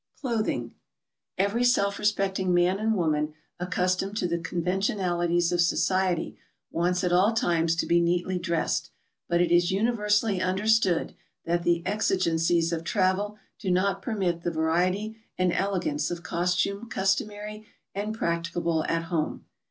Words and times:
CLOTHING. 0.19 0.73
Every 1.37 1.63
self 1.63 1.99
respecting 1.99 2.55
man 2.55 2.79
and 2.79 2.95
woman 2.95 3.35
accustomed 3.59 4.17
to 4.17 4.27
the 4.27 4.39
conventionalities 4.39 5.51
of 5.51 5.61
society, 5.61 6.37
wants 6.71 7.03
at 7.03 7.13
all 7.13 7.33
times 7.33 7.75
to 7.75 7.85
be 7.85 8.01
neatly 8.01 8.39
dressed, 8.39 8.89
but 9.29 9.41
it 9.41 9.51
is 9.51 9.69
universally 9.69 10.41
understood 10.41 11.13
that 11.45 11.61
the 11.61 11.83
exi 11.85 12.17
gencies 12.17 12.73
of 12.75 12.83
travel 12.83 13.37
do 13.59 13.69
not 13.69 14.01
permit 14.01 14.41
the 14.41 14.49
variety 14.49 15.17
and 15.37 15.53
elegance 15.53 16.09
of 16.09 16.23
costume 16.23 16.89
customary 16.89 17.67
and 17.93 18.17
praoticahle 18.17 18.83
at 18.89 19.09
hotne. 19.11 19.41